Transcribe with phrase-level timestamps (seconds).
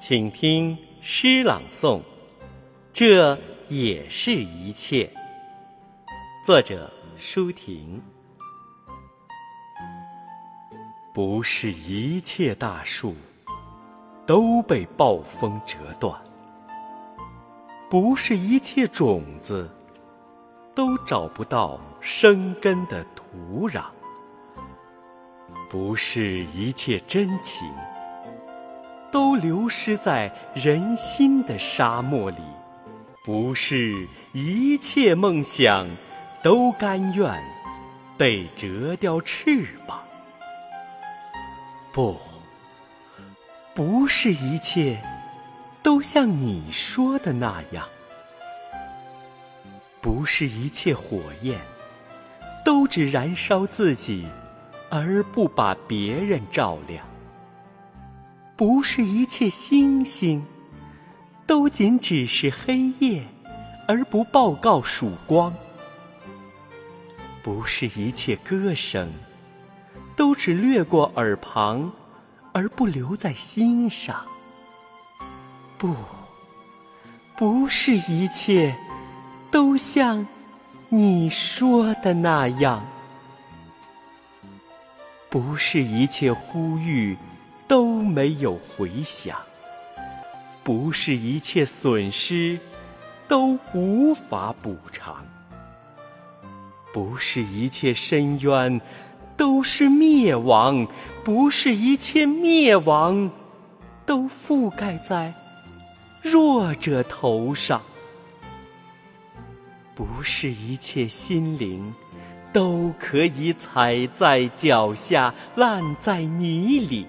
[0.00, 2.00] 请听诗朗诵，
[2.90, 5.10] 这也是一切。
[6.42, 8.02] 作者：舒婷。
[11.12, 13.14] 不是一切大树
[14.26, 16.18] 都被暴风折断，
[17.90, 19.70] 不是一切种子
[20.74, 23.84] 都找不到生根的土壤，
[25.68, 27.70] 不是一切真情。
[29.10, 32.38] 都流失在人心的沙漠里，
[33.24, 35.88] 不是一切梦想
[36.42, 37.32] 都甘愿
[38.16, 40.02] 被折掉翅膀。
[41.92, 42.16] 不，
[43.74, 45.02] 不是一切
[45.82, 47.88] 都像你说的那样，
[50.00, 51.58] 不是一切火焰
[52.64, 54.24] 都只燃烧自己，
[54.88, 57.04] 而不把别人照亮。
[58.60, 60.44] 不是一切星星
[61.46, 63.24] 都仅只是黑夜，
[63.88, 65.50] 而不报告曙光；
[67.42, 69.10] 不是一切歌声
[70.14, 71.90] 都只掠过耳旁，
[72.52, 74.16] 而不留在心上；
[75.78, 75.96] 不，
[77.38, 78.76] 不是一切
[79.50, 80.26] 都像
[80.90, 82.82] 你说的那样；
[85.30, 87.16] 不是一切呼吁。
[87.70, 89.38] 都没有回响，
[90.64, 92.58] 不是一切损失
[93.28, 95.24] 都无法补偿，
[96.92, 98.80] 不是一切深渊
[99.36, 100.84] 都是灭亡，
[101.22, 103.30] 不是一切灭亡
[104.04, 105.32] 都覆盖在
[106.22, 107.80] 弱者头上，
[109.94, 111.94] 不是一切心灵
[112.52, 117.06] 都可以踩在脚下，烂在泥里。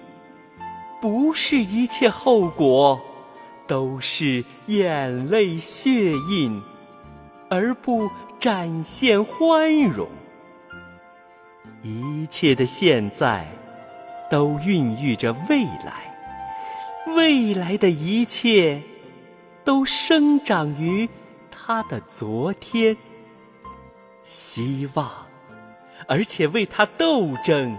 [1.02, 3.00] 不是一切后果
[3.66, 6.62] 都是眼泪血印，
[7.50, 8.08] 而不
[8.38, 10.08] 展现欢容。
[11.82, 13.50] 一切的现在
[14.30, 16.14] 都孕育着未来，
[17.16, 18.80] 未来的一切
[19.64, 21.08] 都生长于
[21.50, 22.96] 他的昨天。
[24.22, 25.10] 希望，
[26.06, 27.76] 而且为他斗争，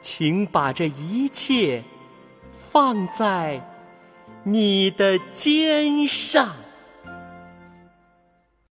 [0.00, 1.80] 请把这一切。
[2.72, 3.60] 放在
[4.44, 6.61] 你的肩上。